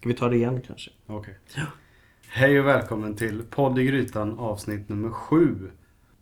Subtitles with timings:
[0.00, 0.90] Ska vi ta det igen kanske?
[1.06, 1.34] Okej.
[2.28, 5.70] Hej och välkommen till Podd i Grytan avsnitt nummer sju.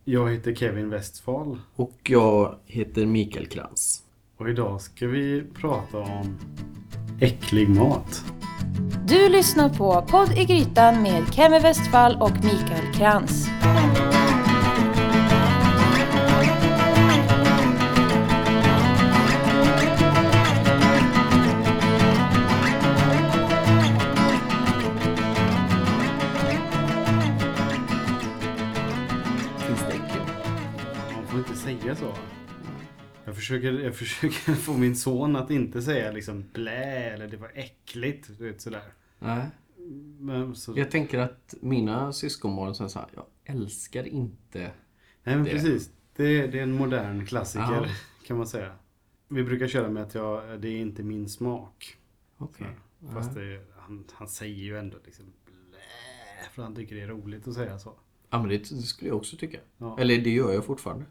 [0.05, 4.03] Jag heter Kevin Westfall Och jag heter Mikael Krantz.
[4.37, 6.39] och idag ska vi prata om
[7.21, 8.25] äcklig mat.
[9.09, 13.47] Du lyssnar på Podd i Grytan med Kemi Westfall och Mikael Krantz.
[31.87, 32.19] Säga så.
[33.25, 37.51] Jag försöker, jag försöker få min son att inte säga liksom blä eller det var
[37.55, 38.31] äckligt.
[38.39, 38.93] Du vet sådär.
[39.19, 39.47] Nej.
[40.21, 44.59] Men, så, Jag tänker att mina syskonbarn säger så här, jag älskar inte...
[45.23, 45.51] nej men det.
[45.51, 45.91] precis.
[46.17, 47.87] Det, det är en modern klassiker Ja.
[48.27, 48.73] kan man säga.
[49.29, 51.97] Vi brukar köra med att jag, det är inte min smak.
[52.39, 52.49] Så,
[53.13, 57.49] Fast det, han, han säger ju ändå liksom blä, för han tycker det är roligt
[57.49, 57.93] att säga så.
[58.31, 59.59] Ja men det, det skulle jag också tycka.
[59.79, 59.99] Ja.
[60.01, 61.05] Eller det gör jag fortfarande.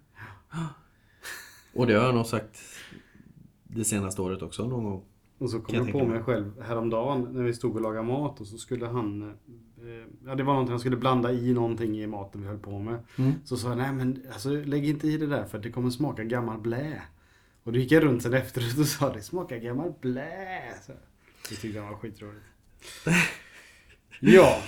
[1.74, 2.60] Och det har jag nog sagt
[3.64, 5.06] det senaste året också någon gång.
[5.38, 8.42] Och så kom jag jag på mig själv häromdagen när vi stod och lagade mat
[8.42, 9.36] och så skulle han eh,
[10.26, 13.00] Ja det var någonting han skulle blanda i någonting i maten vi höll på med.
[13.18, 13.34] Mm.
[13.46, 16.24] Så sa jag nej men alltså lägg inte i det där för det kommer smaka
[16.24, 17.02] gammal blä.
[17.64, 20.62] Och då gick jag runt sen efteråt och sa det smakar gammal blä.
[20.86, 20.92] Så,
[21.50, 22.46] det tyckte han var skitroligt.
[24.20, 24.62] ja.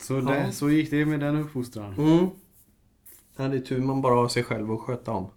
[0.00, 0.52] Så, Ja.
[0.52, 1.94] så gick det med den uppfostran.
[1.94, 2.26] Mm.
[3.40, 5.30] Ja, det är tur man bara har sig själv att sköta om.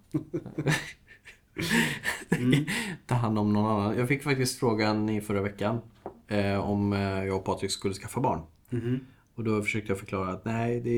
[2.38, 2.64] Mm.
[3.06, 3.98] Ta hand om någon annan.
[3.98, 5.80] Jag fick faktiskt frågan i förra veckan
[6.28, 8.40] eh, om eh, jag och Patrik skulle skaffa barn.
[8.70, 9.00] Mhm.
[9.34, 10.90] Och då försökte jag förklara att nej, det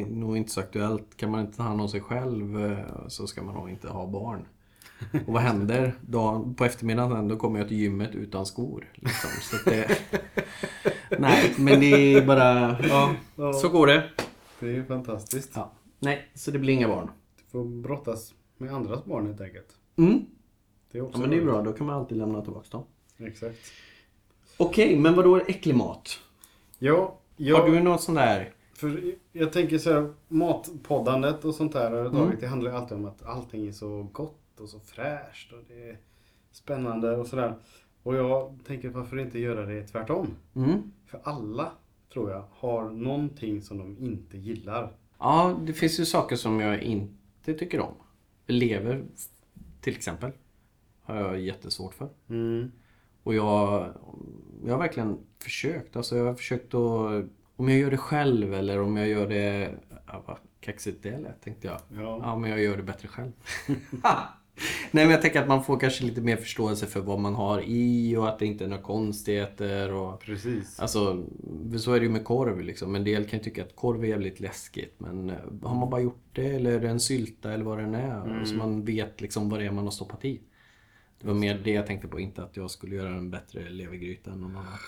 [0.00, 1.16] är nog inte så aktuellt.
[1.16, 4.06] Kan man inte ta hand om sig själv eh, så ska man nog inte ha
[4.06, 4.44] barn.
[5.26, 5.94] Och vad händer?
[6.00, 8.88] Dagen, på eftermiddagen då kommer jag till gymmet utan skor.
[8.94, 9.30] Liksom.
[9.40, 9.98] Så det,
[11.18, 12.76] nej, men det är bara...
[12.88, 13.52] Ja, Ja.
[13.52, 14.10] så går det.
[14.60, 15.52] Det är ju fantastiskt.
[15.54, 15.72] Ja.
[15.98, 17.10] Nej, så det blir inga barn.
[17.36, 19.76] Du får brottas med andras barn helt enkelt.
[19.96, 20.24] Mm.
[20.92, 22.84] Det är också Ja men det är bra, då kan man alltid lämna tillbaka dem.
[23.18, 23.58] Exakt.
[24.56, 26.18] Okej, men vad då är äcklig mat?
[26.78, 28.52] Ja, jag, Har du något sån där?
[28.74, 32.40] för jag tänker så här, matpoddandet och sånt där överhuvudtaget, Mm.
[32.40, 35.88] det handlar ju alltid om att allting är så gott och så fräscht och det
[35.90, 35.98] är
[36.52, 37.54] spännande och sådär.
[38.02, 40.26] Och jag tänker varför inte göra det tvärtom?
[40.54, 40.92] Mm.
[41.06, 41.72] För alla,
[42.12, 44.92] tror jag, har någonting som de inte gillar.
[45.18, 47.94] Ja, det finns ju saker som jag inte tycker om.
[48.46, 49.04] Lever,
[49.80, 50.32] till exempel,
[51.02, 52.08] har jag jättesvårt för.
[52.28, 52.72] Mm.
[53.22, 53.92] Och jag,
[54.64, 55.96] jag har verkligen försökt.
[55.96, 57.24] Alltså jag har försökt att...
[57.58, 59.74] Om jag gör det själv eller om jag gör det...
[60.06, 61.80] Ja, vad kaxigt det lät tänkte jag.
[61.88, 62.20] Ja.
[62.22, 63.32] Ja, men jag gör det bättre själv.
[64.90, 67.62] Nej, men jag tänker att man får kanske lite mer förståelse för vad man har
[67.66, 69.92] i och att det inte är några konstigheter.
[69.92, 70.80] Och, Precis.
[70.80, 71.24] alltså,
[71.78, 72.94] så är det ju med korv liksom.
[72.94, 74.94] En del kan ju tycka att korv är jävligt läskigt.
[74.98, 77.84] Men eh, har man bara gjort det eller är det en sylta eller vad det
[77.84, 78.44] än är.
[78.44, 80.40] Så man vet liksom vad det är man har stoppat i.
[81.20, 84.30] Det var mer det jag tänkte på, inte att jag skulle göra en bättre levergryta
[84.30, 84.66] än någon annan.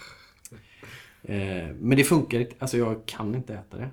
[1.23, 3.91] Eh, men det funkar inte, alltså jag kan inte äta det.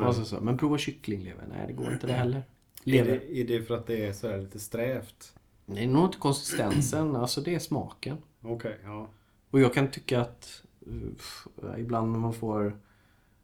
[0.00, 2.42] Alltså så, men prova kycklinglever, nej det går inte det heller.
[2.84, 3.10] Är Lever.
[3.28, 5.34] det, är det för att det är så här lite strävt?
[5.66, 8.16] Det är nog inte konsistensen, alltså det är smaken.
[8.42, 9.08] Okej, ja.
[9.50, 12.78] Och jag kan tycka att uh, ibland när man får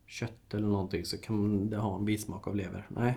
[0.07, 2.87] kött eller någonting så kan det ha en bismak av lever.
[2.89, 3.15] Nej,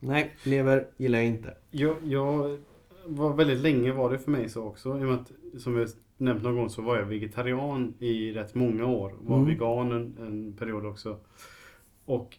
[0.00, 1.54] nej lever gillar jag inte.
[1.70, 2.58] Jag, jag
[3.06, 4.88] var väldigt länge var det för mig så också.
[4.88, 8.54] I och med att, som jag nämnt någon gång så var jag vegetarian i rätt
[8.54, 9.14] många år.
[9.20, 9.48] Var Mm.
[9.48, 11.18] vegan en, en period också.
[12.04, 12.38] Och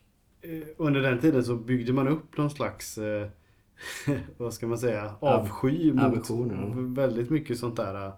[0.77, 3.27] under den tiden så byggde man upp någon slags, eh,
[4.37, 7.03] vad ska man säga, avsky mot aversion, ja.
[7.03, 8.13] väldigt mycket sånt där eh,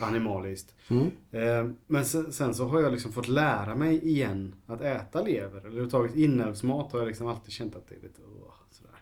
[0.00, 0.74] animaliskt.
[0.88, 1.10] Mm.
[1.30, 5.58] Eh, men sen, sen så har jag liksom fått lära mig igen att äta lever.
[5.58, 9.00] Eller överhuvudtaget inälvsmat har jag liksom alltid känt att det är lite åh, sådär.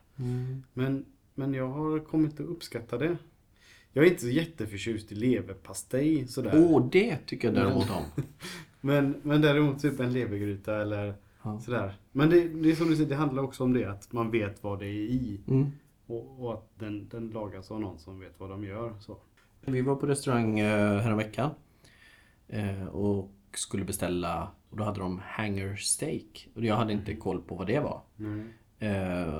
[0.72, 1.04] Men,
[1.34, 3.16] men jag har kommit att uppskatta det.
[3.92, 6.52] Jag är inte så jätteförtjust i leverpastej sådär.
[6.54, 8.04] Åh, det tycker jag däremot om.
[8.80, 11.60] Men, men däremot typ en levergryta eller Ja.
[11.60, 11.98] sådär.
[12.12, 14.62] Men det, det är som du säger, det handlar också om det att man vet
[14.62, 15.40] vad det är i.
[15.48, 15.72] Mm.
[16.06, 18.94] Och, och att den, den lagas av någon som vet vad de gör.
[19.00, 19.16] Så.
[19.60, 21.50] Vi var på restaurang eh, häromveckan
[22.48, 27.42] eh, och skulle beställa och då hade de hanger steak och jag hade inte koll
[27.42, 28.02] på vad det var.
[28.18, 28.48] Mm.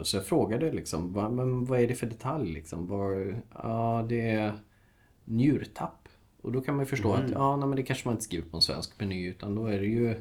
[0.03, 2.87] Så jag frågade liksom, vad, men vad är det för detalj liksom?
[2.87, 4.53] Var, ja, det är
[5.25, 6.09] njurtapp.
[6.43, 8.49] Och då kan man ju förstå att ja, nej, men det kanske man inte skriver
[8.49, 10.15] på en svensk meny utan då är det ju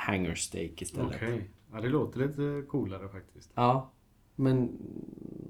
[0.00, 1.16] hanger steak istället.
[1.16, 1.50] Okej.
[1.72, 3.50] Ja, det låter lite coolare faktiskt.
[3.54, 3.90] Ja,
[4.36, 4.78] men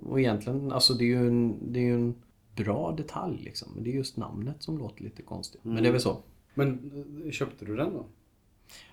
[0.03, 2.15] och egentligen, alltså det är ju en, det är ju en
[2.57, 3.73] bra detalj liksom.
[3.75, 5.65] Men det är just namnet som låter lite konstigt.
[5.65, 6.23] Men det är väl så.
[6.55, 6.93] Men
[7.25, 8.07] eh, köpte du den då?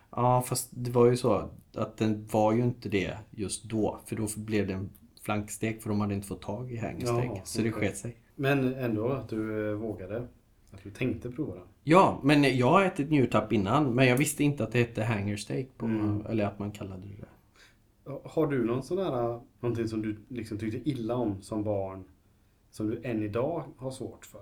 [0.09, 3.99] Ja, fast det var ju så att den var ju inte det just då.
[4.05, 4.89] För då blev det en
[5.21, 7.25] flankstek för de hade inte fått tag i hängestek.
[7.25, 7.81] Jaha, så det okej.
[7.81, 8.15] sket sig.
[8.35, 10.27] Men ändå att du eh, vågade.
[10.71, 11.63] Att du tänkte prova den.
[11.89, 13.95] Ja, men jag har ätit njurtapp innan.
[13.95, 15.65] Men jag visste inte att det hette hangersteak.
[15.77, 16.25] På, Mm.
[16.25, 18.19] Eller att man kallade det det.
[18.23, 22.03] Har du någon sån här, någonting som du liksom tyckte illa om som barn?
[22.71, 24.41] Som du än idag har svårt för?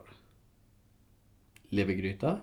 [1.69, 2.39] Levergryta?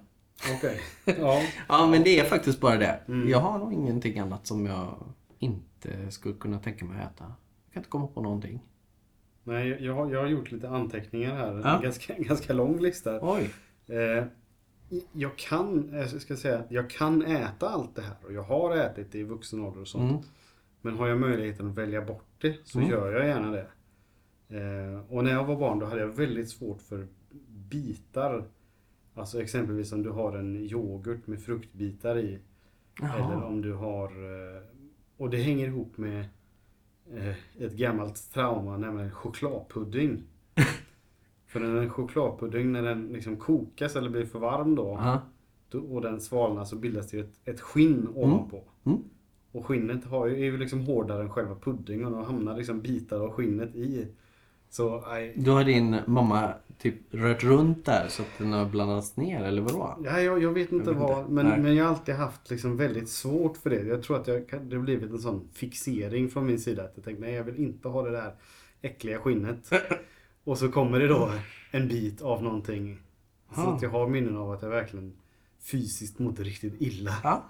[0.56, 0.80] Okej.
[1.20, 1.42] Ja.
[1.68, 3.00] Ja, men det är faktiskt bara det.
[3.08, 3.28] Mm.
[3.28, 4.94] Jag har nog ingenting annat som jag
[5.38, 7.24] inte skulle kunna tänka mig att äta.
[7.64, 8.60] Jag kan inte komma på någonting.
[9.44, 11.60] Nej, jag jag har gjort lite anteckningar här.
[11.64, 11.76] Ja.
[11.76, 13.18] En ganska, ganska lång lista.
[13.22, 13.50] Oj!
[13.96, 14.24] Eh,
[15.12, 19.12] jag kan, jag ska säga, jag kan äta allt det här och jag har ätit
[19.12, 20.10] det i vuxen ålder och sånt.
[20.10, 20.22] Mm.
[20.80, 22.90] Men har jag möjligheten att välja bort det så Mm.
[22.90, 23.66] gör jag gärna det.
[24.48, 27.06] Eh, och när jag var barn då hade jag väldigt svårt för
[27.48, 28.44] bitar.
[29.14, 32.38] Alltså exempelvis om du har en yoghurt med fruktbitar i.
[33.02, 33.44] Eller Jaha.
[33.46, 34.06] om du har...
[34.56, 34.62] eh,
[35.16, 36.24] Och det hänger ihop med
[37.14, 37.34] eh,
[37.64, 40.22] ett gammalt trauma, nämligen chokladpudding.
[41.52, 45.20] För när en chokladpudding, när den liksom kokas eller blir för varm då, Ja.
[45.68, 48.62] då och den svalnar så bildas det ett, ett skinn ovanpå.
[48.84, 48.98] Mm.
[49.52, 52.80] Och skinnet har ju, är ju liksom hårdare än själva puddingen och då hamnar liksom
[52.80, 54.06] bitar av skinnet i.
[54.70, 59.16] Så nej, Då har din mamma typ rört runt där så att den har blandats
[59.16, 59.96] ner eller vadå?
[60.04, 61.32] Ja, jag, jag vet inte Jag vet vad, inte.
[61.32, 61.60] men, Nej.
[61.60, 63.82] men jag har alltid haft liksom väldigt svårt för det.
[63.82, 66.82] Jag tror att jag, det har blivit en sån fixering från min sida.
[66.84, 68.34] Att jag tänkte, nej jag vill inte ha det där
[68.82, 69.70] äckliga skinnet.
[70.44, 71.32] Och så kommer det då
[71.70, 72.98] en bit av någonting.
[73.54, 75.12] Så att jag har minnen av att jag verkligen
[75.60, 77.14] fysiskt mådde riktigt illa.
[77.24, 77.44] Ja.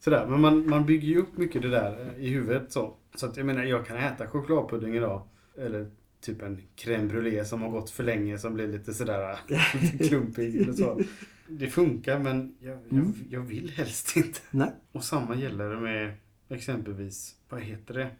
[0.00, 2.94] Sådär, men man, man bygger ju upp mycket det där eh, i huvudet så.
[3.14, 5.22] Så att jag menar, jag kan äta chokladpudding idag.
[5.58, 5.90] Eller
[6.20, 9.38] typ en crème brûlée som har gått för länge som blir lite sådär
[9.82, 11.00] lite klumpig eller så.
[11.48, 13.12] Det funkar men jag, jag, Mm.
[13.30, 14.40] jag vill helst inte.
[14.50, 14.70] Nej.
[14.92, 16.14] Och samma gäller det med
[16.48, 18.10] exempelvis, vad heter det?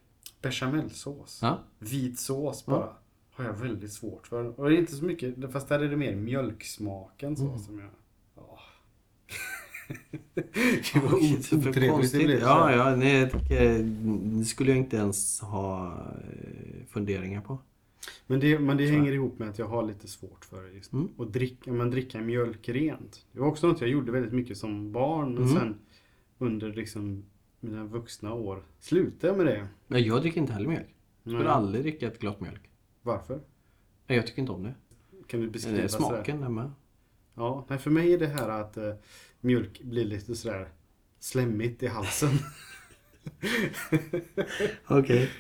[0.43, 1.39] Bechamelsås.
[1.43, 1.59] Ja.
[1.79, 2.89] Vit sås bara.
[3.37, 4.61] Har jag väldigt svårt för.
[4.61, 7.59] Och det är inte så mycket, fast där är det mer mjölksmaken så Mm.
[7.59, 7.89] som jag...
[8.37, 8.59] Ja.
[10.93, 12.41] Gud vad otrevligt det blev.
[12.41, 13.31] Ja, ja, nej,
[14.39, 17.59] det skulle jag inte ens ha eh, funderingar på.
[18.27, 21.09] Men det, men det hänger ihop med att jag har lite svårt för just Mm.
[21.19, 23.27] att dricka, men dricka mjölk rent.
[23.33, 25.35] Det var också något jag gjorde väldigt mycket som barn.
[25.35, 25.55] Men Mm.
[25.59, 25.75] sen
[26.39, 27.25] under liksom
[27.61, 29.69] mina vuxna år slutade jag med det.
[29.87, 30.95] Men jag dricker inte heller mjölk.
[31.23, 31.53] Jag skulle Nej.
[31.53, 32.61] aldrig dricka ett glas mjölk.
[33.07, 33.41] Varför?
[34.07, 34.75] Nej, Jag tycker inte om det.
[35.27, 36.07] Kan du det beskriva är sådär?
[36.07, 36.71] smaken där med.
[37.35, 38.93] Ja, nej, för mig är det här att eh,
[39.41, 40.69] mjölk blir lite sådär
[41.19, 42.31] slemmigt i halsen.
[44.87, 45.31] Okej.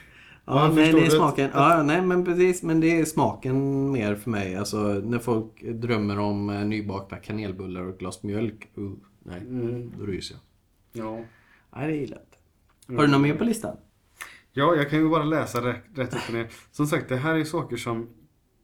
[0.44, 1.50] Ja, Ja, nej, det är smaken.
[1.54, 2.62] Ja, nej, men precis.
[2.62, 4.56] Men det är smaken mer för mig.
[4.56, 8.68] Alltså när folk drömmer om eh, nybakta kanelbullar och ett glas mjölk.
[8.78, 8.92] Uh,
[9.22, 10.36] nej, Mm, då ryser
[10.92, 11.04] jag.
[11.06, 11.24] ja.
[11.76, 12.96] Nej, det gillar jag inte.
[13.00, 13.76] Har du något mer på listan?
[14.56, 16.49] Ja, jag kan ju bara läsa rätt, rätt upp och ner.
[16.70, 18.08] Som sagt, det här är saker som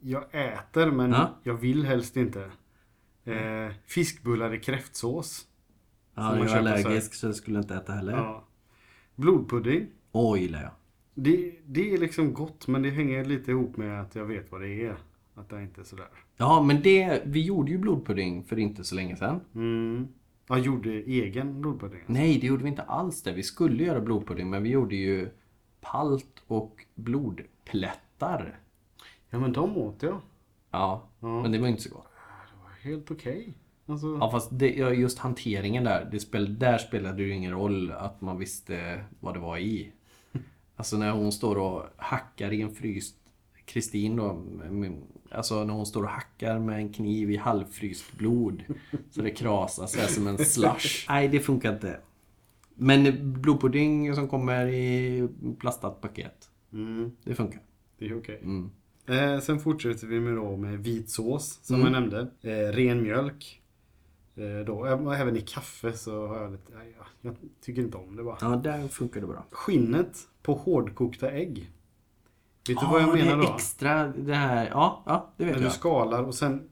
[0.00, 1.38] jag äter men Ja.
[1.42, 2.50] jag vill helst inte.
[3.24, 5.46] Eh, fiskbullar i kräftsås.
[6.14, 8.12] Ja, Som jag är allergisk så jag skulle inte äta heller.
[8.12, 8.44] Ja.
[9.16, 9.86] Blodpudding.
[10.12, 10.70] Åh, gillar jag.
[11.14, 14.60] Det, det är liksom gott men det hänger lite ihop med att jag vet vad
[14.60, 14.96] det är.
[15.34, 16.06] Att det inte är sådär.
[16.36, 19.40] Ja, men det, vi gjorde ju blodpudding för inte så länge sedan.
[19.54, 20.08] Mm.
[20.48, 22.00] Jag gjorde egen blodpudding.
[22.06, 23.32] Nej, det gjorde vi inte alls det.
[23.32, 25.28] Vi skulle göra blodpudding, men vi gjorde ju
[25.82, 28.58] palt och blodplättar.
[29.30, 30.20] Ja men de åt jag.
[30.70, 31.42] Ja, Ja.
[31.42, 32.06] men det var inte så gott.
[32.52, 33.54] Det var helt okej.
[33.86, 37.90] Alltså, Ja, fast det, just hanteringen där, det spel, där spelade det ju ingen roll
[37.92, 39.92] att man visste vad det var i.
[40.76, 43.16] Alltså när hon står och hackar i en fryst
[43.64, 44.42] Kristin då,
[45.30, 48.62] alltså när hon står och hackar med en kniv i halvfryst blod
[49.10, 51.06] så det krasar här som en slush.
[51.08, 52.00] Nej, det funkar inte.
[52.74, 57.60] Men blodpudding som kommer i plastat paket, mm, det funkar.
[57.98, 58.40] det är okej.
[58.42, 58.70] Mm.
[59.06, 61.92] Eh, sen fortsätter vi med, då med vit sås som Mm.
[61.92, 62.20] jag nämnde.
[62.42, 63.62] Eh, ren mjölk.
[64.34, 66.72] Eh, då, även i kaffe så har jag lite...
[66.98, 68.38] Ja, jag tycker inte om det bara.
[68.40, 69.46] Ja, där funkar det bra.
[69.50, 71.70] Skinnet på hårdkokta ägg.
[72.68, 73.48] Vet du vad jag Ja, menar det då?
[73.48, 75.72] är extra, det här, ja, ja det vet När du jag.
[75.72, 76.68] skalar och sen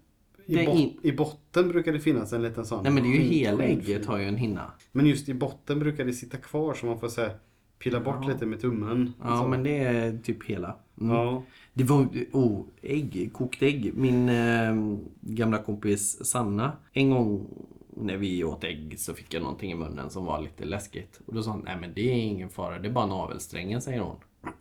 [0.46, 2.82] i, bot- in- i botten brukar det finnas en liten sån.
[2.82, 4.72] Nej men det är ju hela ägget har ju en hinna.
[4.92, 7.30] Men just i botten brukar det sitta kvar så man får här,
[7.78, 8.28] pilla bort Ja.
[8.28, 9.12] lite med tummen.
[9.22, 9.48] Ja Så.
[9.48, 10.76] men det är typ hela.
[11.00, 11.16] Mm.
[11.16, 11.42] Ja.
[11.74, 13.92] Det var, oh, ägg, kokt ägg.
[13.94, 14.74] Min eh,
[15.20, 17.46] gamla kompis Sanna, en gång
[17.96, 21.20] när vi åt ägg så fick jag någonting i munnen som var lite läskigt.
[21.26, 24.00] Och då sa hon, nej men det är ingen fara, det är bara navelsträngen säger
[24.00, 24.16] hon.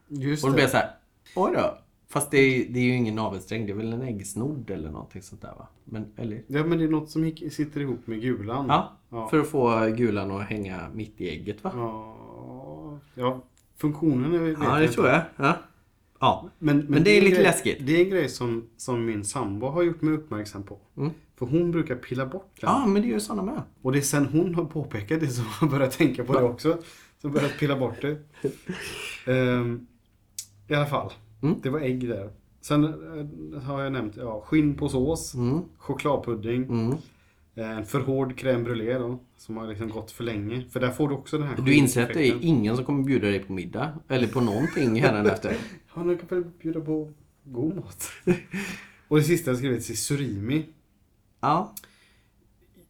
[0.07, 0.89] Just Och då blev jag så här,
[1.35, 1.77] oj då.
[2.11, 5.21] Fast det är, det är ju ingen navelsträng, det är väl en äggsnodd eller någonting
[5.21, 5.67] sånt där va?
[5.85, 6.43] Men, eller?
[6.47, 8.65] Ja men det är något som sitter ihop med gulan.
[8.69, 9.27] Ja, Ja.
[9.29, 11.71] för att få gulan att hänga mitt i ägget va?
[11.75, 13.41] Ja, ja
[13.77, 15.21] funktionen är, Ja, det tror jag.
[15.35, 15.57] Ja.
[16.19, 16.49] ja.
[16.59, 17.77] Men, men, Men det är en lite grej, läskigt.
[17.87, 20.77] Det är en grej som, som min sambo har gjort mig uppmärksam på.
[20.97, 21.11] Mm.
[21.35, 22.69] För hon brukar pilla bort den.
[22.69, 23.61] Ja, men det gör sådana med.
[23.81, 26.77] Och det är sen hon har påpekat det som jag börjat tänka på det också.
[27.21, 28.17] Som börjat pilla bort det.
[29.33, 29.87] Ehm,
[30.67, 31.11] I alla fall.
[31.41, 31.55] Mm.
[31.63, 32.29] Det var ägg där.
[32.61, 35.59] Sen eh, har jag nämnt ja, skinn på sås, Mm.
[35.77, 36.91] chokladpudding, Mm.
[37.55, 39.19] eh, en för hård crème brûlée då.
[39.37, 40.63] Som har liksom gått för länge.
[40.69, 42.49] För där får du också den här Du inser att det är skinneffekten.
[42.49, 43.99] ingen som kommer bjuda dig på middag.
[44.07, 45.57] Eller på någonting hädanefter.
[45.95, 47.11] Ja, nu kan väl bjuda på
[47.43, 48.09] god mat.
[49.07, 50.65] Och det sista jag skrivit är surimi.
[51.39, 51.73] Ja.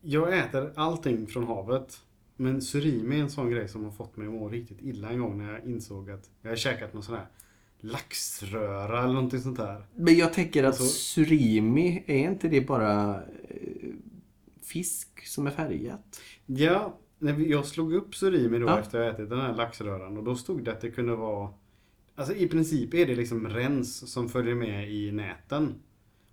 [0.02, 2.00] Jag äter allting från havet.
[2.36, 5.20] Men surimi är en sån grej som har fått mig att må riktigt illa en
[5.20, 7.26] gång när jag insåg att jag har käkat någon sån här
[7.82, 9.84] laxröra eller någonting sånt där.
[9.96, 13.90] Men jag tänker att Alltså- surimi, är inte det bara eh,
[14.64, 16.22] fisk som är färgat?
[16.46, 16.98] Ja,
[17.48, 18.80] jag slog upp surimi då Ja.
[18.80, 21.50] efter jag ätit den här laxröran och då stod det att det kunde vara
[22.16, 25.76] Alltså i princip är det liksom rens som följer med i näten.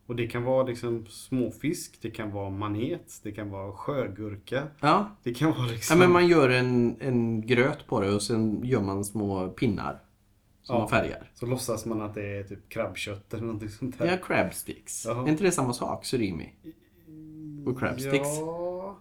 [0.07, 4.63] Och det kan vara liksom småfisk, det kan vara manet, det kan vara sjögurka.
[4.81, 5.17] Ja.
[5.23, 5.97] Det kan vara liksom...
[5.97, 10.01] ja men man gör en, en gröt på det och sen gör man små pinnar.
[10.67, 10.79] Som Ja.
[10.81, 11.31] man färgar.
[11.35, 14.07] Så låtsas man att det är typ krabbkött eller någonting sånt där.
[14.07, 15.05] Ja, crab sticks.
[15.05, 15.25] Jaha.
[15.25, 16.05] Är inte det samma sak?
[16.05, 16.53] Surimi?
[17.67, 18.39] Och crab sticks?
[18.39, 18.99] Ja...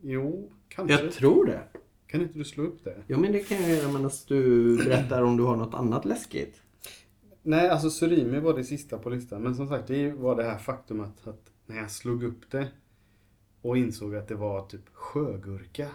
[0.00, 0.94] Jo, kanske.
[1.04, 1.62] Jag tror det.
[2.06, 3.02] Kan inte du slå upp det?
[3.06, 6.62] Ja men det kan jag göra medan du berättar om du har något annat läskigt.
[7.42, 9.42] Nej, alltså surimi var det sista på listan.
[9.42, 12.68] Men som sagt, det var det här faktumet att när jag slog upp det
[13.62, 15.88] och insåg att det var typ sjögurka.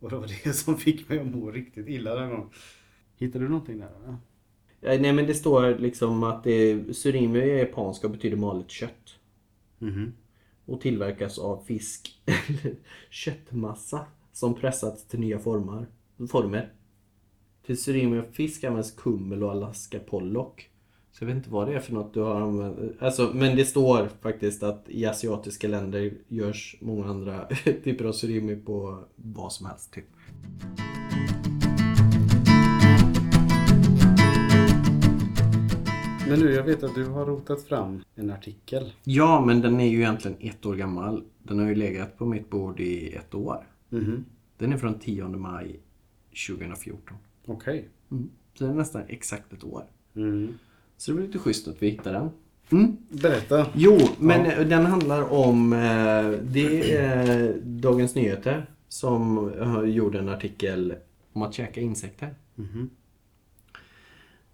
[0.00, 2.48] Och det var det som fick mig att må riktigt illa den gången.
[3.18, 3.90] Hittade du någonting där?
[4.04, 4.98] Eller?
[4.98, 9.18] Nej men det står liksom att det, surimi är japanska och betyder malet kött.
[9.78, 10.12] Mhm.
[10.64, 12.74] Och tillverkas av fisk eller
[13.10, 15.86] köttmassa som pressats till nya formar,
[16.30, 16.72] former.
[17.66, 20.70] Till surimi och fisk används kummel och Alaska pollock.
[21.12, 22.78] Så jag vet inte vad det är för något du har använt.
[23.02, 27.44] Alltså, men det står faktiskt att i asiatiska länder görs många andra
[27.84, 29.92] typer av surimi på vad som helst.
[29.92, 30.06] Typ.
[36.28, 38.92] Men nu, jag vet att du har rotat fram en artikel.
[39.04, 41.24] Ja, men den är ju egentligen ett år gammal.
[41.42, 43.66] Den har ju legat på mitt bord i ett år.
[43.88, 44.24] Mhm.
[44.58, 45.80] Den är från 10 maj
[46.48, 47.16] 2014.
[47.46, 47.88] Okej.
[48.10, 48.30] Mm.
[48.54, 49.84] Så det är nästan exakt ett år.
[50.16, 50.54] Mm.
[50.96, 52.30] Så det blir lite schysst att vi hittar den.
[52.72, 52.96] Mm.
[53.08, 53.66] Berätta.
[53.74, 55.72] Jo, men eh, den handlar om...
[55.72, 55.78] eh,
[56.42, 60.94] Det är Dagens Nyheter som eh, gjorde en artikel
[61.32, 62.34] om att käka insekter.
[62.54, 62.90] Mhm.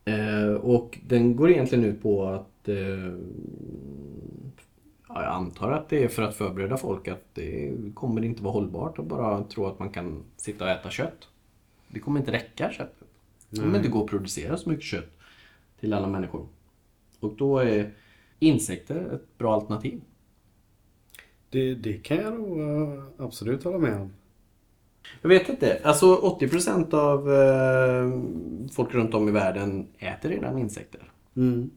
[0.04, 2.68] Eh, och den går egentligen ut på att...
[2.68, 3.14] Eh,
[5.08, 8.52] ja, jag antar att det är för att förbereda folk att det kommer inte vara
[8.52, 11.28] hållbart att bara tro att man kan sitta och äta kött.
[11.88, 13.08] Det kommer inte räcka köttet.
[13.50, 15.10] Det kommer inte gå att producera så mycket kött
[15.80, 16.46] till alla människor.
[17.20, 17.90] Och då är
[18.38, 20.00] insekter ett bra alternativ.
[21.50, 24.12] Det, det kan jag nog eh, absolut hålla med om.
[25.22, 25.80] Jag vet inte.
[25.84, 28.12] Alltså 80% av eh,
[28.72, 31.00] folk runt om i världen äter redan insekter.
[31.36, 31.70] Mm.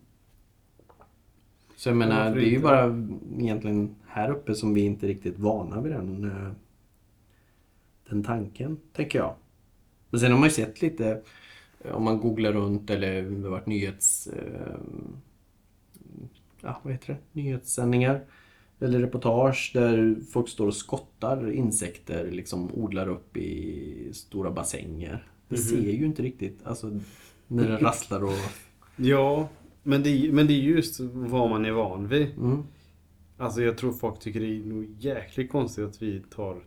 [1.76, 3.06] Så jag menar, det är ju bara
[3.40, 6.52] egentligen här uppe som vi inte riktigt är vana vid den, eh,
[8.10, 9.36] den tanken, tänker jag.
[10.10, 11.22] Men sen har man ju sett lite,
[11.80, 14.28] eh, om man googlar runt eller det har varit nyhets...
[14.28, 14.78] Eh,
[16.62, 17.42] ja, vad heter det?
[17.42, 18.22] Nyhetssändningar.
[18.80, 25.28] Eller reportage där folk står och skottar insekter, liksom odlar upp i stora bassänger.
[25.50, 25.64] Det Mhm.
[25.64, 27.00] ser ju inte riktigt, alltså
[27.48, 28.32] när det rasslar och...
[28.96, 29.50] Ja,
[29.84, 32.28] men det, är- men det är just vad man är van vid.
[32.38, 32.64] Mm.
[33.38, 36.64] Alltså jag tror folk tycker det är nog jäkligt konstigt att vi tar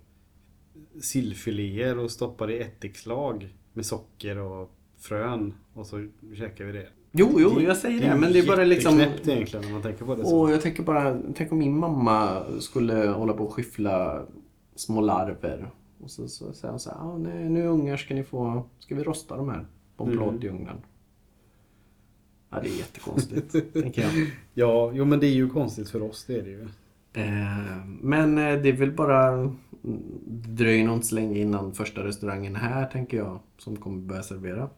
[1.01, 6.89] sillfiléer och stoppar i ättikslag med socker och frön och så käkar vi det.
[7.13, 8.17] Jo, jo, jag säger det.
[8.17, 8.99] Men det är bara liksom...
[8.99, 10.41] jätteknäppt egentligen när man tänker på det så.
[10.41, 14.23] Och jag tänker bara, tänk om min mamma skulle hålla på och skyffla
[14.75, 15.71] små larver.
[16.03, 18.95] Och så, så säger hon så här, ah, nej, nu ungar ska ni få, ska
[18.95, 20.77] vi rosta de här på en plåt i ugnen?
[22.51, 24.13] Ja, det är jättekonstigt, tänker jag.
[24.55, 26.69] Ja, jo men det är ju konstigt för oss, det är det ju.
[27.13, 29.53] Eh, men eh, det är väl bara,
[30.49, 34.69] det inte så länge innan första restaurangen är här, tänker jag, som kommer börja servera.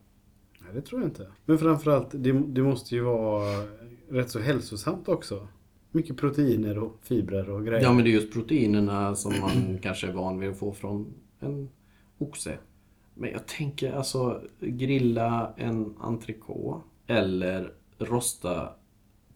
[0.75, 1.26] Det tror jag inte.
[1.45, 3.64] Men framförallt, det, det måste ju vara
[4.11, 5.49] rätt så hälsosamt också.
[5.91, 7.83] Mycket proteiner och fibrer och grejer.
[7.83, 11.14] Ja, men det är just proteinerna som man kanske är van vid att få från
[11.41, 11.69] en
[12.19, 12.59] oxe.
[13.14, 18.69] Men jag tänker alltså grilla en entrecote eller rosta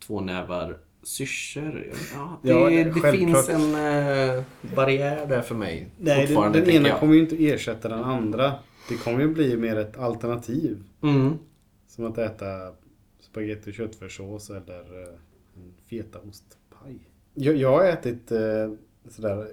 [0.06, 1.92] två nävar syrsor.
[2.14, 4.42] Ja, det, Ja, det finns en eh,
[4.74, 5.88] barriär där för mig.
[5.98, 7.00] Nej, den, den ena jag.
[7.00, 8.52] kommer ju inte ersätta den andra.
[8.88, 10.82] Det kommer ju bli mer ett alternativ.
[11.08, 11.38] Mm.
[11.86, 12.72] Som att äta
[13.20, 15.08] spagetti och köttfärssås eller eh,
[15.56, 16.98] en fetaostpaj.
[17.34, 18.72] Jag, jag har ätit eh,
[19.08, 19.48] sådär,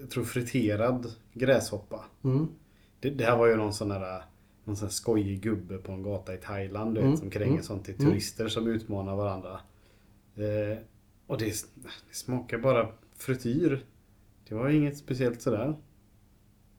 [0.00, 2.04] jag tror friterad gräshoppa.
[2.24, 2.48] Mm.
[3.00, 4.22] Det, det här var ju någon sån där
[4.64, 7.52] någon sån här skojig gubbe på en gata i Thailand du Mm, vet, som kränger
[7.52, 8.06] mm, sånt till mm.
[8.06, 9.60] turister som utmanar varandra.
[10.34, 10.78] Eh,
[11.26, 11.46] och det,
[12.08, 13.84] det smakar bara frityr.
[14.48, 15.74] Det var inget speciellt sådär.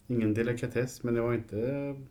[0.08, 1.56] Ingen delikatess men det var inte...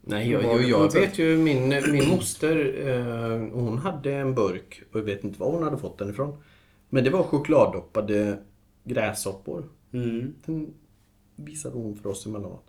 [0.00, 4.98] Nej, jag, jag, jag vet ju min, min moster, eh, hon hade en burk och
[4.98, 6.42] jag vet inte var hon hade fått den ifrån.
[6.88, 8.38] Men det var chokladdoppade
[8.84, 9.68] gräshoppor.
[9.92, 10.34] Mm.
[10.44, 10.74] Den
[11.36, 12.66] visade hon för oss emellanåt.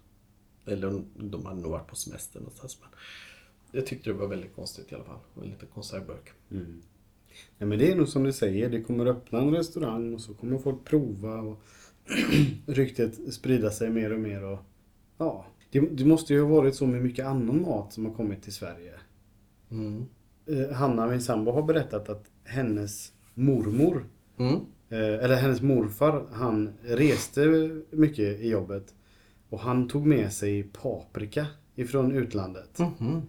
[0.65, 2.77] Eller de hade nog varit på semester någonstans.
[2.81, 2.89] Men
[3.72, 5.19] jag tyckte det var väldigt konstigt i alla fall.
[5.36, 6.31] En liten konservburk.
[6.51, 6.81] Mm.
[7.57, 10.34] Nej men det är nog som du säger, det kommer öppna en restaurang och så
[10.34, 11.63] kommer folk prova och
[12.65, 14.60] ryktet sprida sig mer och mer och
[15.17, 15.45] ja.
[15.71, 18.53] Det, det måste ju ha varit så med mycket annan mat som har kommit till
[18.53, 18.93] Sverige.
[19.71, 20.05] Mm.
[20.45, 24.05] Eh, Hanna, min sambo, har berättat att hennes mormor,
[24.39, 24.53] Mm.
[24.89, 28.93] eh, eller hennes morfar, han reste mycket i jobbet.
[29.50, 31.45] Och han tog med sig paprika
[31.75, 32.79] ifrån utlandet.
[32.79, 33.21] Mhm.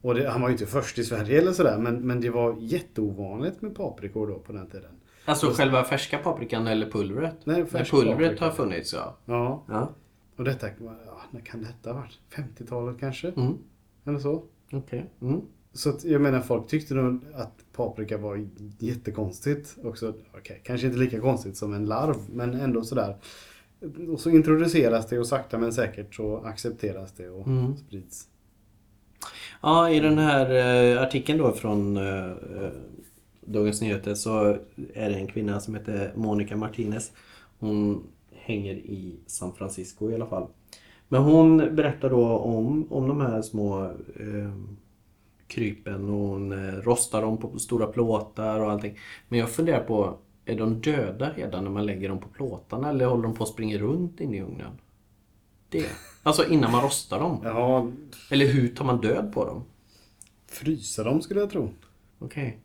[0.00, 2.56] Och det, han var ju inte först i Sverige eller sådär, men, men det var
[2.60, 4.90] jätteovanligt med paprikor då på den tiden.
[5.24, 7.36] Alltså själva färska paprikan eller pulvret?
[7.44, 8.44] Nej, När färsk pulvret paprika.
[8.44, 9.16] har funnits ja.
[9.24, 9.94] Ja, Ja,
[10.38, 10.66] och detta,
[11.06, 12.18] ja, när kan detta ha varit?
[12.30, 13.28] 50-talet kanske?
[13.28, 13.58] mm.
[14.04, 14.42] Eller så?
[14.72, 15.10] okej.
[15.22, 15.40] Mm.
[15.72, 20.14] Så att, jag menar folk tyckte nog att paprika var jättekonstigt också.
[20.38, 23.16] Okej, kanske inte lika konstigt som en larv, men ändå sådär.
[24.12, 27.76] Och så introduceras det och sakta men säkert så accepteras det och Mm.
[27.76, 28.28] sprids.
[29.62, 30.50] Ja, i den här
[30.96, 32.70] eh, artikeln då från eh, eh,
[33.40, 34.44] Dagens Nyheter så
[34.94, 37.12] är det en kvinna som heter Monica Martinez.
[37.58, 38.02] Hon
[38.48, 40.46] hänger i San Francisco i alla fall.
[41.08, 43.84] Men hon berättar då om, om de här små
[44.16, 44.52] eh,
[45.46, 48.98] krypen och hon eh, rostar dem på stora plåtar och allting.
[49.28, 53.06] Men jag funderar på, är de döda redan när man lägger dem på plåtarna eller
[53.06, 54.72] håller de på att springa runt inne i ugnen?
[55.68, 55.86] Det.
[56.22, 57.40] Alltså innan man rostar dem.
[57.44, 57.88] Ja,
[58.30, 59.62] Eller hur tar man död på dem?
[60.46, 61.70] frysa dem skulle jag tro.
[62.18, 62.58] Okej.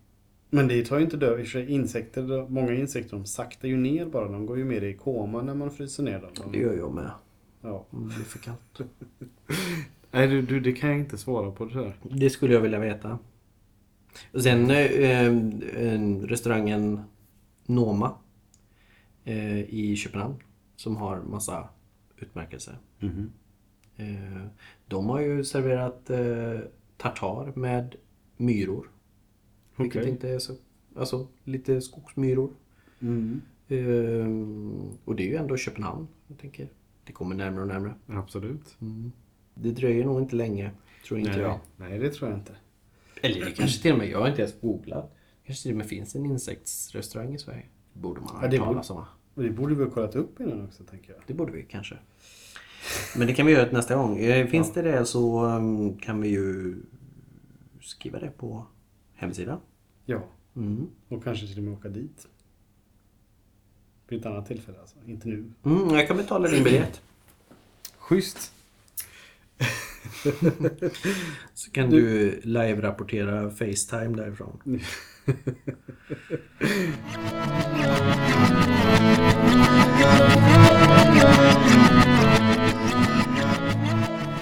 [0.53, 1.39] Men det tar ju inte död.
[1.39, 4.27] I sig, Insekter, många insekter de saktar ju ner bara.
[4.27, 6.29] De går ju mer i koma när man fryser ner dem.
[6.35, 7.11] Det De, gör jag med.
[7.61, 7.85] ja.
[7.89, 8.81] Om det blir för kallt.
[10.11, 11.95] Nej du, du, det kan jag inte svara på det här.
[12.03, 13.19] Det skulle jag vilja veta.
[14.33, 15.31] Och sen eh, eh,
[16.23, 17.01] restaurangen
[17.65, 18.11] Noma
[19.23, 20.35] eh, i Köpenhamn
[20.75, 21.69] som har massa
[22.17, 22.77] utmärkelser.
[22.99, 23.31] Mhm.
[23.97, 24.45] Eh,
[24.87, 26.59] de har ju serverat eh,
[26.97, 27.95] tartar med
[28.37, 28.89] myror.
[29.75, 30.11] Vilket Okej.
[30.11, 30.53] inte är så...
[30.95, 32.49] Alltså lite skogsmyror.
[33.01, 33.41] Mm.
[33.67, 36.07] Eh, och det är ju ändå Köpenhamn.
[36.27, 36.67] Jag tänker,
[37.03, 37.93] det kommer närmare och närmare.
[38.07, 38.75] Absolut.
[39.55, 40.71] Det dröjer nog inte länge,
[41.07, 41.59] tror inte Nej, jag.
[41.77, 42.51] nej, det tror jag inte.
[43.21, 45.15] Eller det kanske till och med, jag har inte ens googlat.
[45.45, 47.63] Kanske till och med finns en insektsrestaurang i Sverige.
[47.93, 49.03] Det borde man ha Ja, hört det talas om.
[49.35, 51.21] det borde vi ha kollat upp innan också tänker jag.
[51.27, 51.95] Det borde vi kanske.
[53.17, 54.17] Men det kan vi göra nästa gång.
[54.19, 56.75] Eh, Finns det det så um, kan vi ju
[57.81, 58.65] skriva det på
[59.15, 59.59] hemsidan.
[60.05, 60.23] Ja,
[60.55, 60.87] Mm.
[61.09, 62.27] och kanske till och med åka dit.
[64.07, 64.95] Vid ett annat tillfälle alltså.
[65.07, 65.51] Inte nu.
[65.65, 67.01] Mm, jag kan betala din biljett.
[67.97, 68.53] Schysst.
[71.53, 74.59] Så kan du live-rapportera Facetime därifrån.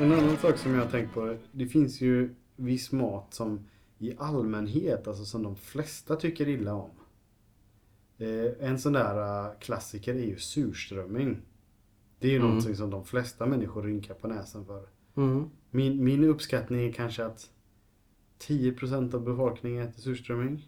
[0.01, 1.35] En annan sak som jag har tänkt på.
[1.51, 3.59] Det finns ju viss mat som
[4.01, 6.89] i allmänhet, alltså som de flesta tycker illa om.
[8.17, 11.41] Eh, en sån där eh, klassiker är ju surströmming.
[12.19, 12.47] Det är ju Mm.
[12.49, 14.85] någonting som de flesta människor rynkar på näsan för.
[15.17, 15.49] Mm.
[15.69, 17.49] Min, min uppskattning är kanske att
[18.39, 20.67] 10% av befolkningen äter surströmming.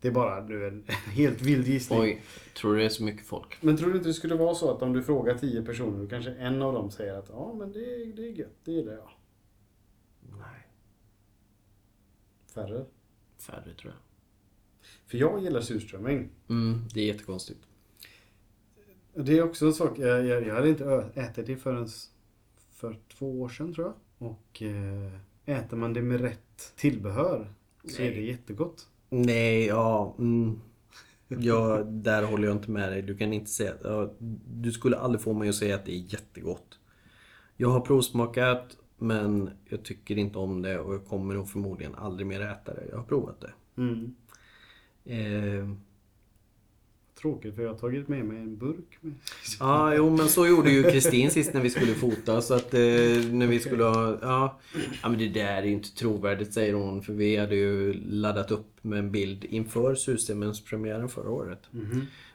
[0.00, 2.00] Det är bara nu en, helt vild gissning.
[2.00, 2.22] Oj,
[2.56, 3.58] tror du det är så mycket folk?
[3.62, 6.30] Men tror du inte det skulle vara så att om du frågar 10 personer, kanske
[6.30, 9.10] en av dem säger att ja men det, är- det är gött, det gillar jag.
[10.20, 10.63] Nej,
[12.54, 12.84] Färre.
[13.38, 14.00] färre tror jag.
[15.06, 16.28] För jag gillar surströmming.
[16.48, 17.60] Mm, det är jättekonstigt.
[19.14, 21.88] Det är också en sak, jag, jag, jag hade inte ätit det förrän
[22.72, 23.94] för två år sedan tror jag.
[24.30, 25.12] Och eh,
[25.44, 28.14] äter man det med rätt tillbehör så är Nej.
[28.14, 28.88] det jättegott.
[29.10, 30.14] Nej, ja.
[30.18, 30.60] Mm.
[31.28, 31.82] ja.
[31.84, 33.02] Där håller jag inte med dig.
[33.02, 33.74] Du kan inte säga...
[34.46, 36.78] Du skulle aldrig få mig att säga att det är jättegott.
[37.56, 42.26] Jag har provsmakat men jag tycker inte om det och jag kommer nog förmodligen aldrig
[42.26, 42.86] mer äta det.
[42.90, 43.52] Jag har provat det.
[43.76, 44.14] Mm.
[45.04, 45.76] Eh,
[47.24, 48.98] Tråkigt för jag har tagit med mig en burk.
[49.60, 52.42] Ja, jo men så gjorde ju Kristin sist när vi skulle fota.
[52.42, 52.80] Så att eh,
[53.32, 54.18] när vi skulle ha...
[54.22, 54.58] Ja,
[55.02, 57.02] ja, men det där är ju inte trovärdigt säger hon.
[57.02, 61.62] För vi hade ju laddat upp med en bild inför Surströmmingspremiären förra året.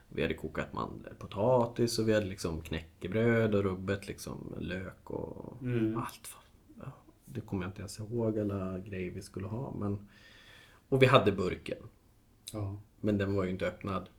[0.10, 5.58] Vi hade kokat mandel, potatis och vi hade liksom knäckebröd och rubbet liksom lök och
[5.98, 6.20] allt.
[6.24, 6.40] Ja,
[7.34, 9.74] det kommer jag inte ens ihåg alla grejer vi skulle ha.
[9.80, 10.08] Men...
[10.90, 11.78] Och vi hade burken.
[12.54, 12.82] Ja.
[13.02, 14.10] Men den var ju inte öppnad.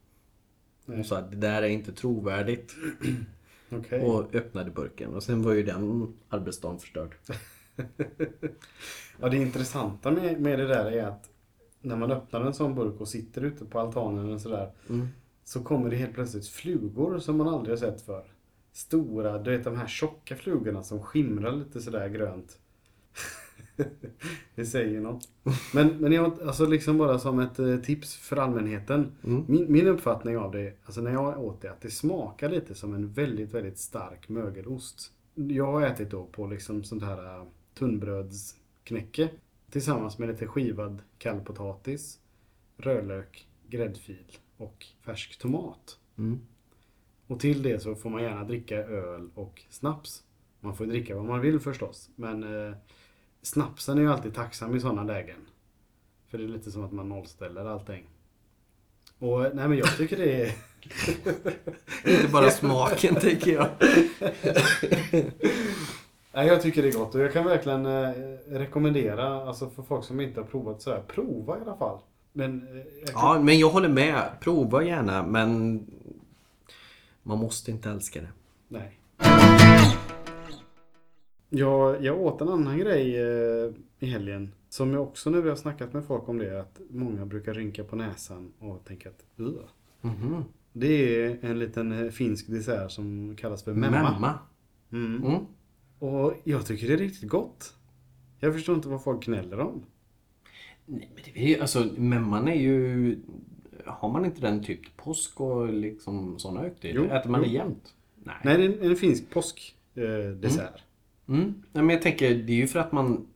[0.87, 2.75] Hon sa att det där är inte trovärdigt.
[3.70, 4.01] Okej.
[4.01, 5.14] Och öppnade burken.
[5.14, 7.14] Och sen var ju den arbetsdagen förstörd.
[9.23, 11.31] Ja, det intressanta med, med det där är att
[11.81, 14.73] när man öppnar en sån burk och sitter ute på altanen och sådär.
[15.44, 18.25] Så kommer det helt plötsligt flugor som man aldrig har sett för.
[18.73, 22.59] Stora, du vet de här tjocka flugorna som skimrar lite sådär grönt.
[24.55, 25.29] det säger något.
[25.75, 29.12] Men, men jag, alltså liksom bara som ett eh, tips för allmänheten.
[29.20, 32.94] Min, min uppfattning av det, alltså när jag åt det, att det smakar lite som
[32.94, 35.12] en väldigt, väldigt stark mögelost.
[35.35, 39.29] Jag har ätit då på liksom sånt här eh, tunnbrödsknäcke.
[39.70, 42.18] Tillsammans med lite skivad kallpotatis,
[42.77, 45.99] rödlök, gräddfil och färsk tomat.
[47.27, 50.25] Och till det så får man gärna dricka öl och snaps.
[50.61, 52.11] Man får dricka vad man vill förstås.
[52.16, 52.75] Men eh,
[53.42, 55.46] snapsen är ju alltid tacksam i sådana lägen.
[56.29, 58.07] För det är lite som att man nollställer allting.
[59.18, 60.53] Och nej men jag tycker det är...
[62.11, 63.68] Inte bara smaken tänker jag.
[66.33, 68.11] Nej, jag tycker det är gott och jag kan verkligen eh,
[68.46, 71.98] rekommendera, alltså för folk som inte har provat sådär, prova i alla fall.
[72.33, 73.14] Men eh, kan...
[73.14, 74.31] Ja, men jag håller med.
[74.40, 75.87] Prova gärna, men
[77.22, 78.33] man måste inte älska det.
[78.68, 79.00] Nej.
[81.51, 84.53] Jag, jag åt en annan grej eh, i helgen.
[84.69, 86.61] Som jag också när vi har snackat med folk om det.
[86.61, 89.61] Att många brukar rynka på näsan och tänka att Ugh.
[90.01, 90.45] Mhm.
[90.73, 94.13] Det är en liten eh, finsk dessert som kallas för memma.
[94.13, 94.39] Memma.
[94.93, 95.25] Mm.
[95.25, 95.41] Mm.
[95.99, 97.75] Och jag tycker det är riktigt gott.
[98.39, 99.83] Jag förstår inte vad folk gnäller om.
[100.87, 103.19] Nej, men det är ju, alltså memman är ju...
[103.85, 107.05] Har man inte den typ påsk och liksom sådana högtider?
[107.05, 107.53] Äter man det jo.
[107.53, 107.95] jämt?
[108.15, 108.37] Nej.
[108.45, 110.75] Nej, det är en, en finsk påskdessert.
[110.77, 110.83] Eh.
[111.31, 111.62] Mm.
[111.73, 113.27] Nej, men jag tänker, det är ju för att man...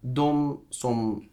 [0.00, 1.28] De som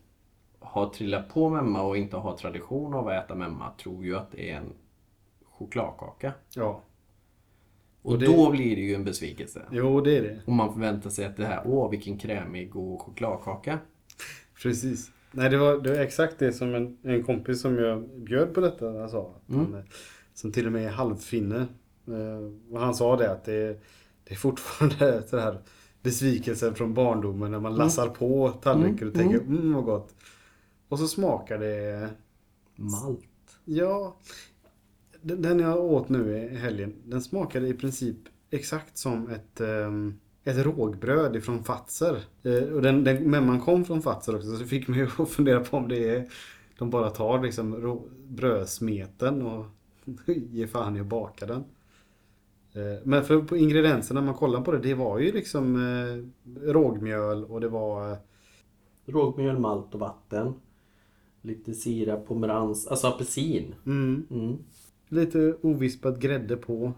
[0.60, 4.32] har trillat på memma och inte har tradition av att äta memma tror ju att
[4.32, 4.74] det är en
[5.44, 6.34] chokladkaka.
[6.56, 6.82] Ja.
[8.02, 9.62] Och, det- då blir det ju en besvikelse.
[9.72, 10.40] Jo, det är det.
[10.46, 13.80] Om man förväntar sig att det här, åh vilken krämig god chokladkaka.
[14.64, 15.12] Precis.
[15.32, 18.62] Nej, det var, det var exakt det som en, en kompis som jag bjöd på
[18.62, 19.34] detta sa.
[19.48, 19.84] Att han, eh,
[20.34, 21.66] som till och med är halvfinne.
[22.08, 23.80] Eh, och han sa det att det,
[24.24, 25.58] det är fortfarande så här
[26.02, 30.16] besvikelsen från barndomen när man lassar på tallriken och tänker mm vad gott.
[30.90, 32.10] Och så smakar det
[32.76, 33.26] Malt.
[33.66, 34.16] Ja,
[35.22, 38.18] den jag åt nu i helgen, den smakade i princip
[38.50, 42.24] exakt som ett, ehm, ett rågbröd ifrån Fazer.
[42.44, 45.60] Eh, och den, den, men man kom från Fazer också, så fick mig att fundera
[45.60, 46.30] på om det är
[46.78, 49.66] de bara tar liksom brödsmeten och
[50.26, 51.64] ger fan i att baka den.
[52.74, 56.72] Eh, Men för på ingredienserna, när man kollar på det, det var ju liksom eh,
[56.72, 58.18] rågmjöl och det var eh,
[59.06, 60.54] Rågmjöl, malt och vatten.
[61.42, 63.76] Lite sirap, pomerans, alltså apelsin.
[63.86, 64.58] mm, Mm.
[65.10, 66.94] lite ovispad grädde på.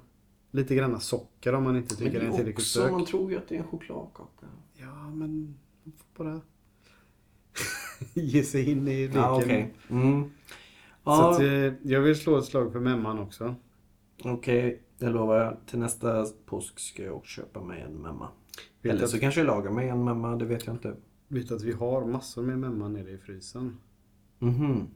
[0.52, 2.92] Lite granna socker om man inte Men tycker det den är tillräckligt också, stök.
[2.92, 4.46] man tror ju att det är en chokladkaka.
[4.74, 6.42] Ja, men man får bara
[8.14, 9.22] ge sig in i leken.
[9.22, 9.74] Ja, okej.
[9.90, 10.24] Mm.
[11.04, 11.42] Så att,
[11.82, 13.56] jag vill slå ett slag för memman också.
[14.26, 14.82] Okej.
[14.98, 18.28] Jag lovar, till nästa påsk ska jag också köpa mig en memma.
[18.82, 20.96] Vet Eller att- så kanske jag lagar mig en memma, det vet jag inte.
[21.28, 23.78] Vet att vi har massor med memman nere i frysen.
[24.40, 24.88] Mhm.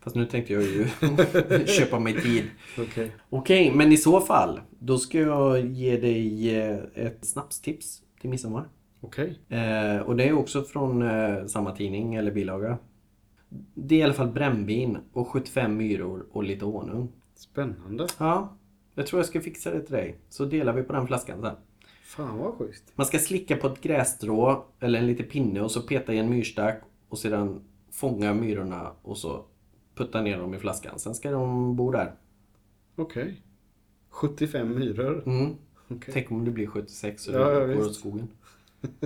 [0.00, 0.86] Fast nu tänkte jag ju
[1.66, 2.44] köpa mig tid.
[2.78, 3.12] Okej.
[3.30, 4.60] Okej, men i så fall.
[4.78, 8.68] Då ska jag ge dig eh, ett snapstips till midsommar.
[9.00, 9.38] Okej.
[9.48, 12.78] Eh, och det är också från eh, samma tidning eller bilaga.
[13.74, 17.08] Det är i alla fall brännvin och 75 myror och lite honung.
[17.34, 18.06] Spännande.
[18.18, 18.56] Ja,
[18.94, 20.18] jag tror jag ska fixa det till dig.
[20.28, 21.56] Så delar vi på den flaskan sen.
[22.04, 22.92] Fan vad schysst.
[22.94, 26.30] Man ska slicka på ett grässtrå eller en liten pinne och så peta i en
[26.30, 29.44] myrstack och sedan fånga myrorna och så
[29.94, 30.98] putta ner dem i flaskan.
[30.98, 32.14] Sen ska de bo där.
[32.96, 33.42] Okej.
[34.10, 35.22] 75 myror.
[35.26, 35.54] Mm.
[35.88, 36.14] Okej.
[36.14, 38.28] Tänk om det blir 76 och Ja, det går åt skogen.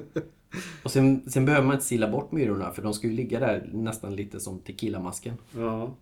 [0.82, 3.70] och sen, sen behöver man inte sila bort myrorna för de ska ju ligga där
[3.72, 5.34] nästan lite som tequilamasken.
[5.56, 5.94] Ja.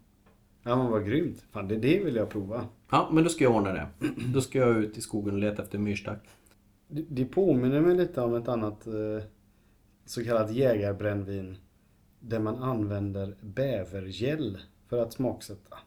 [0.68, 1.44] Ja men vad grymt.
[1.50, 2.68] Fan det, det vill jag prova.
[2.90, 3.88] Ja, men då ska jag ordna det.
[4.34, 6.28] Då ska jag ut i skogen och leta efter myrstack.
[6.88, 9.24] Det, det påminner mig lite om ett annat eh,
[10.04, 11.56] så kallat jägarbrännvin.
[12.20, 15.78] där man använder bävergäll för att smaksätta.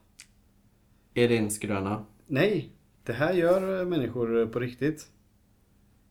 [1.13, 2.05] Är det en skröna?
[2.27, 2.69] Nej,
[3.03, 5.07] det här gör människor på riktigt.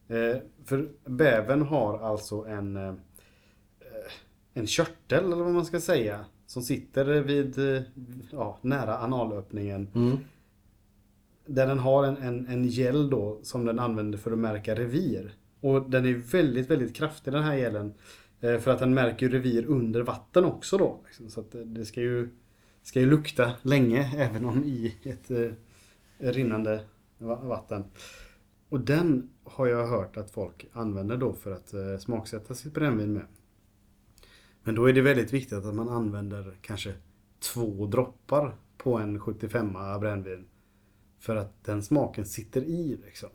[0.09, 2.95] Eh, för bävern har alltså en, eh,
[4.55, 6.25] en körtel eller vad man ska säga.
[6.49, 7.83] Som sitter vid, eh,
[8.31, 9.89] ja, nära analöppningen.
[9.95, 10.17] Mm.
[11.47, 15.33] Där den har en, en, en gäll då som den använder för att märka revir.
[15.61, 17.95] Och den är väldigt, väldigt kraftig den här gällen.
[18.41, 21.01] Eh, För att den märker revir under vatten också då.
[21.07, 21.29] liksom.
[21.31, 22.29] Så att det- det ska ju,
[22.83, 25.51] ska ju lukta länge även om i ett eh,
[26.19, 26.81] rinnande
[27.19, 27.85] va- vatten.
[28.69, 33.13] Och den har jag hört att folk använder då för att eh, smaksätta sitt brännvin
[33.13, 33.23] med.
[34.69, 36.95] Men då är det väldigt viktigt att man använder kanske
[37.55, 40.45] två droppar på en 75 brännvin.
[41.19, 43.29] För att den smaken sitter i liksom.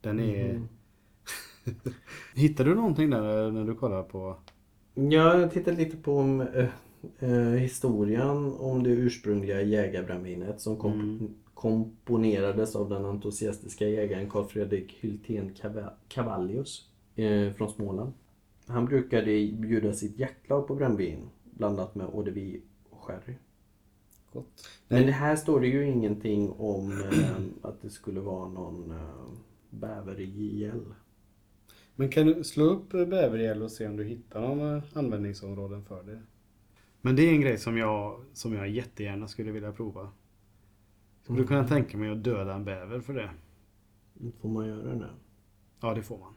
[0.00, 0.62] Den är...
[2.34, 4.36] Hittar du någonting där när du kollar på...
[4.94, 6.68] Ja, jag tittade lite på om, eh,
[7.18, 11.34] eh, historien om det ursprungliga jägarbrännvinet som kom, Mm.
[11.54, 18.12] komponerades av den entusiastiska jägaren Carl Fredrik Hyltén Cava- Cavallius eh, från Småland.
[18.70, 21.30] Han brukade bjuda sitt jaktlag på brännvin
[21.60, 23.34] blandat med eau de vie och sherry.
[24.32, 24.68] Gott.
[24.88, 29.30] Men det här står det ju ingenting om eh, att det skulle vara någon eh,
[29.70, 30.94] bävergäll.
[31.96, 36.22] Men kan du slå upp bävergäll och se om du hittar några användningsområden för det?
[37.00, 40.08] Men det är en grej som jag, som jag jättegärna skulle vilja prova.
[41.22, 43.30] Skulle du kunna tänka mig att döda en bäver för det?
[44.40, 45.10] Får man göra det?
[45.80, 46.34] Ja, det får man.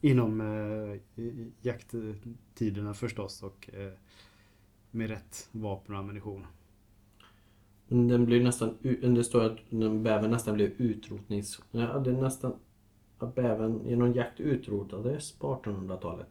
[0.00, 1.24] Inom eh,
[1.62, 3.92] jakttiderna förstås och eh,
[4.90, 6.46] med rätt vapen och ammunition.
[7.88, 11.62] Den blir nästan, det står att den bävern nästan blev utrotnings...
[11.70, 12.54] Ja, det är nästan
[13.18, 16.28] att bävern genom jakt utrotades på 1800-talet.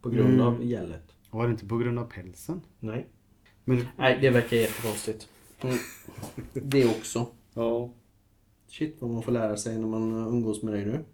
[0.00, 0.46] På grund Mm.
[0.46, 1.12] av gället.
[1.30, 2.60] Var det inte på grund av pälsen?
[2.78, 3.06] Nej.
[3.64, 5.28] Men, Nej, det verkar jättekonstigt.
[5.60, 5.76] Mm.
[6.52, 7.26] Det också.
[7.54, 7.90] ja.
[8.66, 11.04] Shit vad man får lära sig när man umgås med dig nu.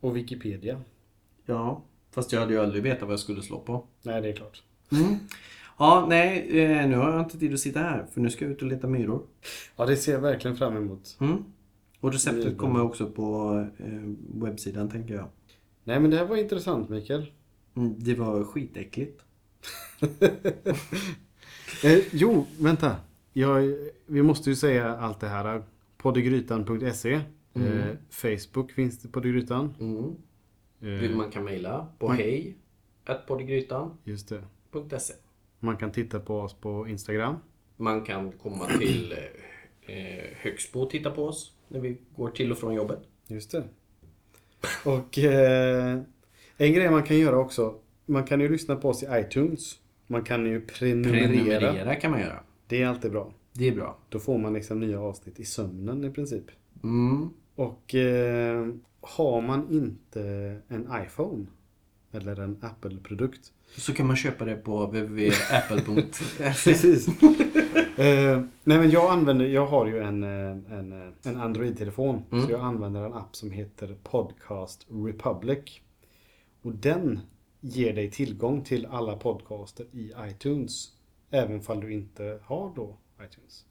[0.00, 0.80] Och Wikipedia.
[1.46, 3.86] Ja, fast jag hade ju aldrig vetat vad jag skulle slå på.
[4.02, 4.62] Nej, det är klart.
[4.92, 5.16] Mm.
[5.78, 8.52] Ja, nej, eh, nu har jag inte tid att sitta här för nu ska jag
[8.52, 9.22] ut och leta myror.
[9.76, 11.16] Ja, det ser jag verkligen fram emot.
[11.20, 11.44] Mm.
[12.00, 15.26] Och receptet kommer också på eh, webbsidan tänker jag.
[15.84, 17.32] Nej, men det här var intressant, Mikael.
[17.74, 19.22] Mm, det var skitäckligt.
[21.84, 22.96] Eh, jo, vänta.
[23.32, 25.62] Jag, vi måste ju säga allt det här.
[25.96, 27.20] Poddegrytan.se
[27.54, 29.74] eh, Facebook finns det Poddegrytan.
[29.80, 30.14] Mm.
[30.78, 32.56] Vill man kan mejla på Man- hej
[34.04, 34.42] Just det.
[35.60, 37.36] Man kan titta på oss på Instagram.
[37.76, 39.14] Man kan komma till
[39.82, 43.00] eh, Högsbo och titta på oss när vi går till och från jobbet.
[43.26, 43.64] Just det.
[44.84, 45.98] Och eh,
[46.56, 47.74] en grej man kan göra också.
[48.06, 49.78] Man kan ju lyssna på oss i iTunes.
[50.06, 51.28] Man kan ju prenumerera.
[51.30, 52.40] Prenumerera kan man göra.
[52.66, 53.32] Det är alltid bra.
[53.52, 53.98] Det är bra.
[54.08, 56.44] Då får man liksom nya avsnitt i sömnen i princip.
[56.82, 57.28] Mm.
[57.54, 58.68] Och eh,
[59.06, 60.22] har man inte
[60.68, 61.46] en iPhone
[62.12, 63.52] eller en Apple-produkt.
[63.76, 66.52] Så kan man köpa det på www.apple.se.
[66.64, 67.08] Precis.
[67.98, 72.22] eh, nej men jag använder, jag har ju en, eh, en, eh, en Android-telefon.
[72.32, 72.46] Mm.
[72.46, 75.80] Så jag använder en app som heter Podcast Republic.
[76.62, 77.20] Och den
[77.60, 80.92] ger dig tillgång till alla podcaster i iTunes.
[81.30, 83.64] Även fall du inte har då iTunes.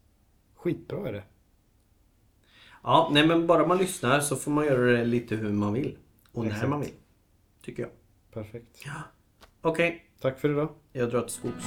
[0.55, 1.23] Skitbra är det.
[2.87, 5.97] Ja, nej men bara man lyssnar så får man göra det lite hur man vill.
[6.31, 6.69] Och när Exakt.
[6.69, 6.91] man vill.
[7.63, 7.91] Tycker jag.
[8.33, 8.85] Perfekt.
[9.61, 10.69] Okej, Tack för idag.
[10.91, 11.65] jag drar till skogs.